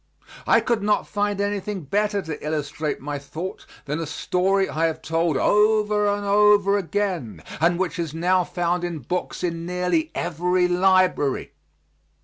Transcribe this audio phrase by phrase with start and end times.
[0.47, 5.03] I could not find anything better to illustrate my thought than a story I have
[5.03, 10.67] told over and over again, and which is now found in books in nearly every
[10.67, 11.51] library.